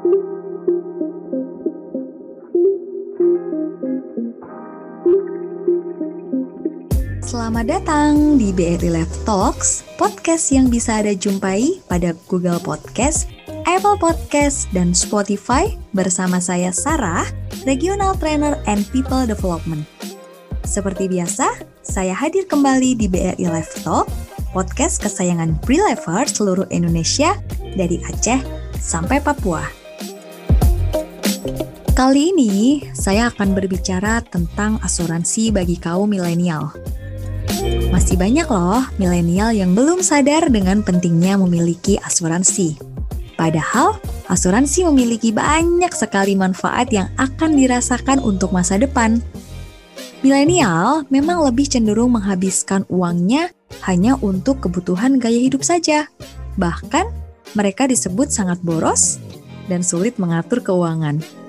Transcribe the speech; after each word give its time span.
Selamat 0.00 0.16
datang 7.68 8.40
di 8.40 8.48
BRI 8.56 8.80
Live 8.80 9.12
Talks, 9.28 9.84
podcast 10.00 10.56
yang 10.56 10.72
bisa 10.72 11.04
Anda 11.04 11.12
jumpai 11.12 11.84
pada 11.84 12.16
Google 12.32 12.56
Podcast, 12.56 13.28
Apple 13.68 14.00
Podcast, 14.00 14.72
dan 14.72 14.96
Spotify 14.96 15.68
bersama 15.92 16.40
saya 16.40 16.72
Sarah, 16.72 17.28
Regional 17.68 18.16
Trainer 18.16 18.56
and 18.64 18.88
People 18.96 19.28
Development. 19.28 19.84
Seperti 20.64 21.12
biasa, 21.12 21.60
saya 21.84 22.16
hadir 22.16 22.48
kembali 22.48 22.96
di 22.96 23.04
BRI 23.04 23.52
Live 23.52 23.84
Talk, 23.84 24.08
podcast 24.56 25.04
kesayangan 25.04 25.60
pre-lifer 25.60 26.24
seluruh 26.24 26.64
Indonesia 26.72 27.36
dari 27.76 28.00
Aceh 28.08 28.40
sampai 28.80 29.20
Papua. 29.20 29.79
Kali 32.00 32.32
ini, 32.32 32.80
saya 32.96 33.28
akan 33.28 33.52
berbicara 33.52 34.24
tentang 34.24 34.80
asuransi 34.80 35.52
bagi 35.52 35.76
kaum 35.76 36.08
milenial. 36.08 36.72
Masih 37.92 38.16
banyak 38.16 38.48
loh 38.48 38.88
milenial 38.96 39.52
yang 39.52 39.76
belum 39.76 40.00
sadar 40.00 40.48
dengan 40.48 40.80
pentingnya 40.80 41.36
memiliki 41.36 42.00
asuransi. 42.00 42.80
Padahal, 43.36 44.00
asuransi 44.32 44.88
memiliki 44.88 45.28
banyak 45.28 45.92
sekali 45.92 46.32
manfaat 46.32 46.88
yang 46.88 47.12
akan 47.20 47.52
dirasakan 47.60 48.16
untuk 48.24 48.48
masa 48.48 48.80
depan. 48.80 49.20
Milenial 50.24 51.04
memang 51.12 51.44
lebih 51.44 51.68
cenderung 51.68 52.16
menghabiskan 52.16 52.88
uangnya 52.88 53.52
hanya 53.84 54.16
untuk 54.24 54.64
kebutuhan 54.64 55.20
gaya 55.20 55.36
hidup 55.36 55.60
saja. 55.60 56.08
Bahkan, 56.56 57.04
mereka 57.52 57.84
disebut 57.84 58.32
sangat 58.32 58.56
boros 58.64 59.20
dan 59.68 59.84
sulit 59.84 60.16
mengatur 60.16 60.64
keuangan. 60.64 61.39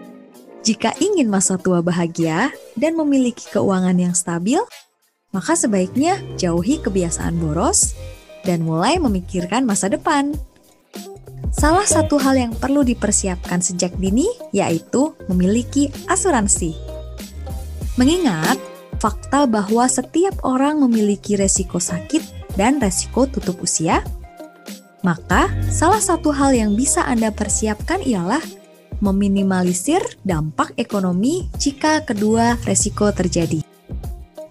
Jika 0.62 0.94
ingin 1.02 1.26
masa 1.26 1.58
tua 1.58 1.82
bahagia 1.82 2.54
dan 2.78 2.94
memiliki 2.94 3.50
keuangan 3.50 3.98
yang 3.98 4.14
stabil, 4.14 4.62
maka 5.34 5.58
sebaiknya 5.58 6.22
jauhi 6.38 6.78
kebiasaan 6.78 7.34
boros 7.42 7.98
dan 8.46 8.62
mulai 8.62 9.02
memikirkan 9.02 9.66
masa 9.66 9.90
depan. 9.90 10.38
Salah 11.50 11.84
satu 11.84 12.22
hal 12.22 12.38
yang 12.38 12.54
perlu 12.54 12.86
dipersiapkan 12.86 13.60
sejak 13.60 13.98
dini 13.98 14.30
yaitu 14.54 15.18
memiliki 15.28 15.90
asuransi. 16.06 16.78
Mengingat 17.98 18.56
fakta 19.02 19.50
bahwa 19.50 19.90
setiap 19.90 20.46
orang 20.46 20.80
memiliki 20.80 21.36
resiko 21.36 21.82
sakit 21.82 22.54
dan 22.54 22.78
resiko 22.78 23.26
tutup 23.26 23.60
usia, 23.66 24.06
maka 25.02 25.50
salah 25.74 26.00
satu 26.00 26.30
hal 26.30 26.54
yang 26.54 26.78
bisa 26.78 27.02
Anda 27.02 27.34
persiapkan 27.34 28.06
ialah 28.06 28.61
meminimalisir 29.02 30.00
dampak 30.24 30.78
ekonomi 30.78 31.50
jika 31.58 32.06
kedua 32.06 32.56
resiko 32.64 33.10
terjadi. 33.10 33.66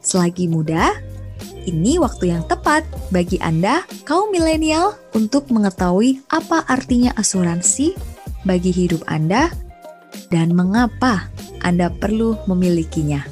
Selagi 0.02 0.50
muda, 0.50 0.90
ini 1.64 1.96
waktu 2.02 2.34
yang 2.34 2.44
tepat 2.50 2.82
bagi 3.14 3.38
Anda, 3.38 3.86
kaum 4.04 4.34
milenial, 4.34 4.98
untuk 5.14 5.48
mengetahui 5.54 6.22
apa 6.30 6.66
artinya 6.66 7.14
asuransi 7.14 7.94
bagi 8.42 8.74
hidup 8.74 9.06
Anda 9.06 9.52
dan 10.32 10.56
mengapa 10.56 11.30
Anda 11.62 11.92
perlu 11.92 12.40
memilikinya. 12.50 13.22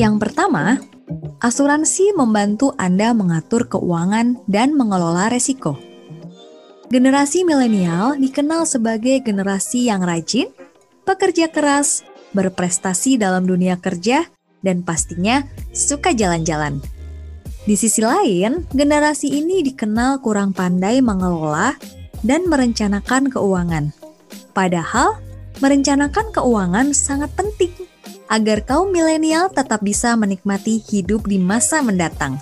Yang 0.00 0.14
pertama, 0.18 0.80
asuransi 1.42 2.16
membantu 2.16 2.72
Anda 2.80 3.12
mengatur 3.12 3.68
keuangan 3.68 4.40
dan 4.48 4.74
mengelola 4.74 5.28
resiko. 5.28 5.91
Generasi 6.92 7.48
milenial 7.48 8.20
dikenal 8.20 8.68
sebagai 8.68 9.24
generasi 9.24 9.88
yang 9.88 10.04
rajin, 10.04 10.52
pekerja 11.08 11.48
keras, 11.48 12.04
berprestasi 12.36 13.16
dalam 13.16 13.48
dunia 13.48 13.80
kerja, 13.80 14.28
dan 14.60 14.84
pastinya 14.84 15.40
suka 15.72 16.12
jalan-jalan. 16.12 16.84
Di 17.64 17.80
sisi 17.80 18.04
lain, 18.04 18.68
generasi 18.76 19.32
ini 19.32 19.64
dikenal 19.64 20.20
kurang 20.20 20.52
pandai 20.52 21.00
mengelola 21.00 21.80
dan 22.20 22.44
merencanakan 22.44 23.32
keuangan. 23.32 23.88
Padahal, 24.52 25.16
merencanakan 25.64 26.28
keuangan 26.28 26.92
sangat 26.92 27.32
penting 27.32 27.72
agar 28.28 28.68
kaum 28.68 28.92
milenial 28.92 29.48
tetap 29.48 29.80
bisa 29.80 30.12
menikmati 30.12 30.76
hidup 30.92 31.24
di 31.24 31.40
masa 31.40 31.80
mendatang. 31.80 32.36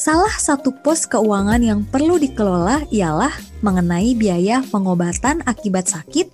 Salah 0.00 0.32
satu 0.32 0.72
pos 0.80 1.04
keuangan 1.04 1.60
yang 1.60 1.84
perlu 1.84 2.16
dikelola 2.16 2.88
ialah 2.88 3.36
mengenai 3.60 4.16
biaya 4.16 4.64
pengobatan 4.72 5.44
akibat 5.44 5.92
sakit 5.92 6.32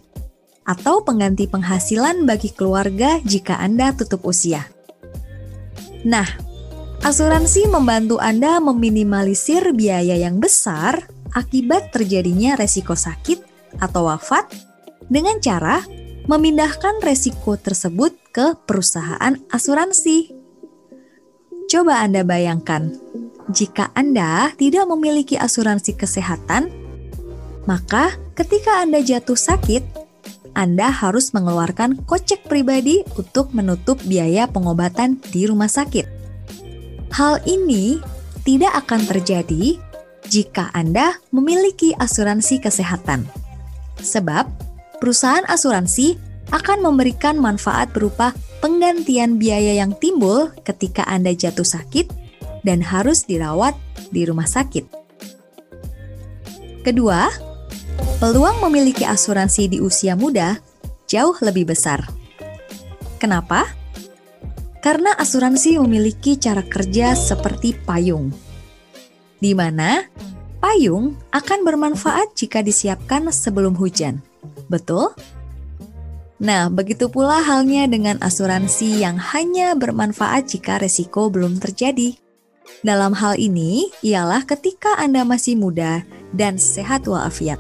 atau 0.63 1.03
pengganti 1.03 1.51
penghasilan 1.51 2.31
bagi 2.31 2.55
keluarga 2.55 3.19
jika 3.27 3.59
Anda 3.59 3.91
tutup 3.91 4.23
usia. 4.23 4.71
Nah, 6.07 6.31
asuransi 7.03 7.67
membantu 7.67 8.23
Anda 8.23 8.63
meminimalisir 8.63 9.75
biaya 9.75 10.15
yang 10.15 10.39
besar 10.39 11.11
akibat 11.35 11.91
terjadinya 11.91 12.55
resiko 12.55 12.95
sakit 12.95 13.43
atau 13.83 14.07
wafat 14.07 14.47
dengan 15.11 15.43
cara 15.43 15.83
memindahkan 16.31 17.03
resiko 17.03 17.59
tersebut 17.59 18.15
ke 18.31 18.55
perusahaan 18.63 19.35
asuransi. 19.51 20.31
Coba 21.67 22.07
Anda 22.07 22.23
bayangkan, 22.23 22.95
jika 23.51 23.95
Anda 23.95 24.51
tidak 24.59 24.91
memiliki 24.91 25.39
asuransi 25.39 25.95
kesehatan, 25.95 26.71
maka 27.67 28.15
ketika 28.35 28.83
Anda 28.83 29.03
jatuh 29.03 29.39
sakit, 29.39 30.07
anda 30.57 30.89
harus 30.89 31.37
mengeluarkan 31.37 32.09
kocek 32.09 32.49
pribadi 32.49 33.05
untuk 33.21 33.53
menutup 33.53 34.01
biaya 34.09 34.49
pengobatan 34.49 35.21
di 35.29 35.45
rumah 35.45 35.69
sakit. 35.69 36.09
Hal 37.13 37.45
ini 37.45 38.01
tidak 38.41 38.73
akan 38.89 39.05
terjadi 39.05 39.77
jika 40.33 40.73
Anda 40.73 41.21
memiliki 41.29 41.93
asuransi 42.01 42.65
kesehatan. 42.65 43.29
Sebab, 44.01 44.49
perusahaan 44.97 45.45
asuransi 45.45 46.17
akan 46.57 46.81
memberikan 46.81 47.37
manfaat 47.37 47.93
berupa 47.93 48.33
penggantian 48.65 49.37
biaya 49.37 49.77
yang 49.77 49.93
timbul 50.01 50.57
ketika 50.65 51.05
Anda 51.05 51.37
jatuh 51.37 51.69
sakit 51.69 52.26
dan 52.67 52.83
harus 52.83 53.23
dirawat 53.23 53.79
di 54.11 54.27
rumah 54.27 54.51
sakit. 54.51 54.91
Kedua, 56.83 57.31
peluang 58.19 58.59
memiliki 58.67 59.07
asuransi 59.07 59.71
di 59.71 59.79
usia 59.79 60.19
muda 60.19 60.59
jauh 61.07 61.39
lebih 61.39 61.71
besar. 61.71 62.03
Kenapa? 63.23 63.71
Karena 64.83 65.15
asuransi 65.19 65.79
memiliki 65.83 66.39
cara 66.39 66.63
kerja 66.63 67.15
seperti 67.15 67.75
payung, 67.75 68.31
di 69.43 69.51
mana 69.51 70.07
payung 70.63 71.19
akan 71.35 71.59
bermanfaat 71.67 72.39
jika 72.39 72.63
disiapkan 72.63 73.27
sebelum 73.35 73.75
hujan. 73.75 74.23
Betul? 74.71 75.11
Nah, 76.37 76.69
begitu 76.69 77.09
pula 77.09 77.41
halnya 77.41 77.89
dengan 77.89 78.21
asuransi 78.21 79.03
yang 79.03 79.17
hanya 79.17 79.73
bermanfaat 79.75 80.53
jika 80.53 80.79
resiko 80.79 81.33
belum 81.33 81.59
terjadi. 81.59 82.26
Dalam 82.85 83.17
hal 83.17 83.41
ini, 83.41 83.91
ialah 84.05 84.47
ketika 84.47 84.95
Anda 85.01 85.27
masih 85.27 85.59
muda 85.59 86.07
dan 86.37 86.61
sehat 86.61 87.09
walafiat. 87.09 87.59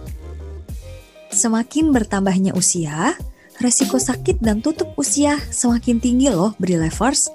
Semakin 1.32 1.90
bertambahnya 1.90 2.54
usia, 2.54 3.18
resiko 3.60 3.98
sakit 4.00 4.40
dan 4.40 4.60
tutup 4.60 4.92
usia 4.96 5.36
semakin 5.52 6.00
tinggi 6.00 6.30
loh 6.32 6.54
Levers. 6.60 7.28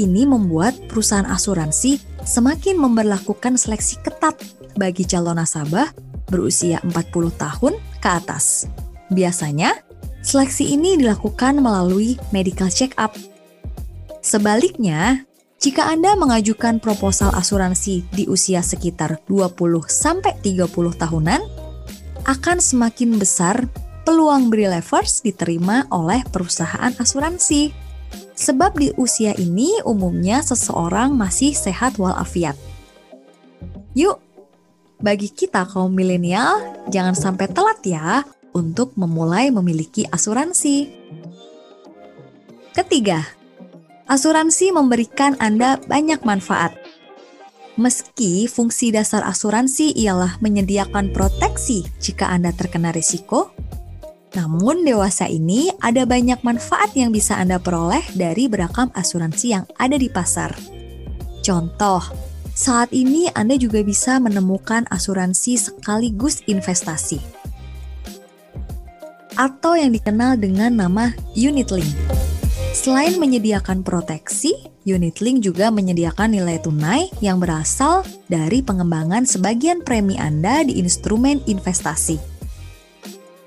Ini 0.00 0.24
membuat 0.24 0.88
perusahaan 0.88 1.28
asuransi 1.28 2.00
semakin 2.24 2.80
memperlakukan 2.80 3.60
seleksi 3.60 4.00
ketat 4.00 4.40
bagi 4.80 5.04
calon 5.04 5.36
nasabah 5.36 5.92
berusia 6.32 6.80
40 6.80 7.28
tahun 7.36 7.76
ke 8.00 8.08
atas. 8.08 8.64
Biasanya, 9.12 9.84
seleksi 10.24 10.72
ini 10.72 10.96
dilakukan 10.96 11.60
melalui 11.60 12.16
medical 12.32 12.72
check-up. 12.72 13.12
Sebaliknya, 14.24 15.28
jika 15.62 15.86
Anda 15.86 16.18
mengajukan 16.18 16.82
proposal 16.82 17.30
asuransi 17.38 18.02
di 18.10 18.26
usia 18.26 18.66
sekitar 18.66 19.22
20-30 19.30 20.42
tahunan, 20.98 21.38
akan 22.26 22.58
semakin 22.58 23.14
besar 23.14 23.70
peluang 24.02 24.50
Levers 24.50 25.22
diterima 25.22 25.86
oleh 25.94 26.26
perusahaan 26.26 26.90
asuransi. 26.98 27.70
Sebab 28.34 28.74
di 28.74 28.90
usia 28.98 29.38
ini 29.38 29.78
umumnya 29.86 30.42
seseorang 30.42 31.14
masih 31.14 31.54
sehat 31.54 31.94
walafiat. 31.94 32.58
Yuk, 33.94 34.18
bagi 34.98 35.30
kita 35.30 35.62
kaum 35.70 35.94
milenial, 35.94 36.58
jangan 36.90 37.14
sampai 37.14 37.46
telat 37.46 37.78
ya 37.86 38.26
untuk 38.50 38.98
memulai 38.98 39.54
memiliki 39.54 40.10
asuransi. 40.10 40.90
Ketiga, 42.74 43.41
asuransi 44.12 44.76
memberikan 44.76 45.40
Anda 45.40 45.80
banyak 45.88 46.20
manfaat. 46.28 46.76
Meski 47.80 48.44
fungsi 48.44 48.92
dasar 48.92 49.24
asuransi 49.24 49.96
ialah 49.96 50.36
menyediakan 50.44 51.16
proteksi 51.16 51.88
jika 51.96 52.28
Anda 52.28 52.52
terkena 52.52 52.92
risiko, 52.92 53.56
namun 54.36 54.84
dewasa 54.84 55.24
ini 55.24 55.72
ada 55.80 56.04
banyak 56.04 56.44
manfaat 56.44 56.92
yang 56.92 57.08
bisa 57.08 57.40
Anda 57.40 57.56
peroleh 57.56 58.04
dari 58.12 58.52
beragam 58.52 58.92
asuransi 58.92 59.46
yang 59.56 59.64
ada 59.80 59.96
di 59.96 60.12
pasar. 60.12 60.52
Contoh, 61.40 62.04
saat 62.52 62.92
ini 62.92 63.32
Anda 63.32 63.56
juga 63.56 63.80
bisa 63.80 64.20
menemukan 64.20 64.84
asuransi 64.92 65.56
sekaligus 65.56 66.44
investasi 66.44 67.40
atau 69.32 69.72
yang 69.72 69.96
dikenal 69.96 70.36
dengan 70.36 70.76
nama 70.76 71.16
unit 71.32 71.72
link. 71.72 72.21
Selain 72.72 73.20
menyediakan 73.20 73.84
proteksi, 73.84 74.56
Unit 74.88 75.20
Link 75.20 75.44
juga 75.44 75.68
menyediakan 75.68 76.32
nilai 76.32 76.56
tunai 76.56 77.12
yang 77.20 77.36
berasal 77.36 78.00
dari 78.32 78.64
pengembangan 78.64 79.28
sebagian 79.28 79.84
premi 79.84 80.16
Anda 80.16 80.64
di 80.64 80.80
instrumen 80.80 81.44
investasi. 81.44 82.16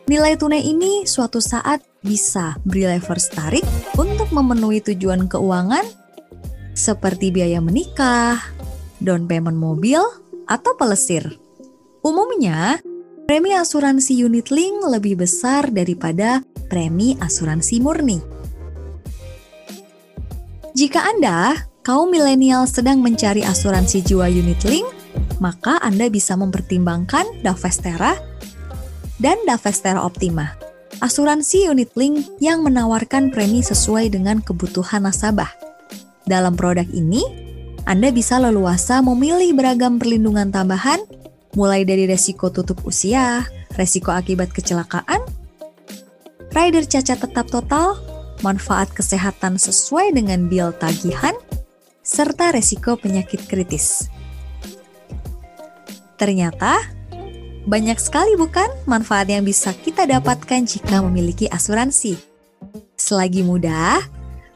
Nilai 0.06 0.38
tunai 0.38 0.62
ini 0.62 1.10
suatu 1.10 1.42
saat 1.42 1.82
bisa 2.06 2.54
beri 2.70 2.86
levers 2.86 3.26
tarik 3.34 3.66
untuk 3.98 4.30
memenuhi 4.30 4.78
tujuan 4.94 5.26
keuangan 5.26 5.84
seperti 6.78 7.34
biaya 7.34 7.58
menikah, 7.58 8.38
down 9.02 9.26
payment 9.26 9.58
mobil, 9.58 10.06
atau 10.46 10.78
pelesir. 10.78 11.26
Umumnya, 12.06 12.78
premi 13.26 13.58
asuransi 13.58 14.22
unit 14.22 14.54
link 14.54 14.86
lebih 14.86 15.18
besar 15.18 15.74
daripada 15.74 16.46
premi 16.70 17.18
asuransi 17.18 17.82
murni. 17.82 18.35
Jika 20.76 21.08
Anda, 21.08 21.56
kaum 21.88 22.12
milenial 22.12 22.68
sedang 22.68 23.00
mencari 23.00 23.48
asuransi 23.48 24.04
jiwa 24.04 24.28
unit 24.28 24.60
link, 24.68 24.84
maka 25.40 25.80
Anda 25.80 26.12
bisa 26.12 26.36
mempertimbangkan 26.36 27.40
Davestera 27.40 28.20
dan 29.16 29.40
Davestera 29.48 30.04
Optima. 30.04 30.52
Asuransi 31.00 31.72
unit 31.72 31.96
link 31.96 32.28
yang 32.44 32.60
menawarkan 32.60 33.32
premi 33.32 33.64
sesuai 33.64 34.12
dengan 34.12 34.44
kebutuhan 34.44 35.08
nasabah. 35.08 35.48
Dalam 36.28 36.60
produk 36.60 36.92
ini, 36.92 37.24
Anda 37.88 38.12
bisa 38.12 38.36
leluasa 38.36 39.00
memilih 39.00 39.56
beragam 39.56 39.96
perlindungan 39.96 40.52
tambahan, 40.52 41.00
mulai 41.56 41.88
dari 41.88 42.04
resiko 42.04 42.52
tutup 42.52 42.84
usia, 42.84 43.48
resiko 43.80 44.12
akibat 44.12 44.52
kecelakaan, 44.52 45.24
rider 46.52 46.84
cacat 46.84 47.24
tetap 47.24 47.48
total, 47.48 47.96
manfaat 48.44 48.92
kesehatan 48.92 49.56
sesuai 49.56 50.16
dengan 50.16 50.50
bil 50.50 50.74
tagihan, 50.76 51.36
serta 52.02 52.52
resiko 52.52 53.00
penyakit 53.00 53.46
kritis. 53.48 54.10
Ternyata, 56.16 56.80
banyak 57.66 57.98
sekali 57.98 58.38
bukan 58.38 58.70
manfaat 58.86 59.28
yang 59.28 59.44
bisa 59.44 59.74
kita 59.74 60.06
dapatkan 60.06 60.64
jika 60.64 61.02
memiliki 61.04 61.50
asuransi. 61.50 62.16
Selagi 62.96 63.42
muda, 63.42 64.00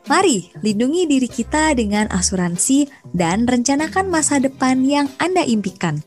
mari 0.07 0.53
lindungi 0.63 1.09
diri 1.09 1.27
kita 1.27 1.73
dengan 1.75 2.07
asuransi 2.13 2.87
dan 3.11 3.49
rencanakan 3.49 4.07
masa 4.07 4.37
depan 4.39 4.85
yang 4.85 5.09
Anda 5.17 5.43
impikan. 5.43 5.99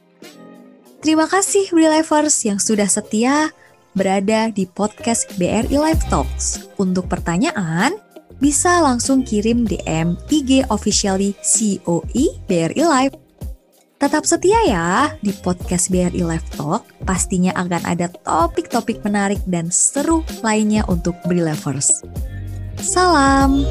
Terima 1.02 1.26
kasih 1.26 1.75
Relivers 1.75 2.46
yang 2.46 2.62
sudah 2.62 2.86
setia 2.86 3.50
berada 3.92 4.48
di 4.52 4.64
podcast 4.68 5.28
BRI 5.36 5.72
Live 5.72 6.04
Talks. 6.08 6.68
Untuk 6.80 7.08
pertanyaan, 7.08 7.96
bisa 8.42 8.82
langsung 8.82 9.22
kirim 9.22 9.68
DM 9.68 10.18
IG 10.28 10.66
officially 10.68 11.36
COE 11.38 12.24
BRI 12.50 12.82
Live. 12.82 13.14
Tetap 14.02 14.26
setia 14.26 14.58
ya 14.66 15.14
di 15.22 15.30
podcast 15.30 15.86
BRI 15.86 16.26
Live 16.26 16.50
Talk, 16.58 16.82
pastinya 17.06 17.54
akan 17.54 17.86
ada 17.86 18.10
topik-topik 18.10 18.98
menarik 19.06 19.38
dan 19.46 19.70
seru 19.70 20.26
lainnya 20.42 20.82
untuk 20.90 21.14
Brilevers. 21.22 22.02
Salam! 22.82 23.62